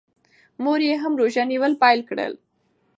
مور 0.63 0.79
یې 0.87 0.95
هم 1.03 1.13
روژه 1.19 1.43
نیول 1.51 1.73
پیل 1.81 1.99
کړل. 2.09 2.33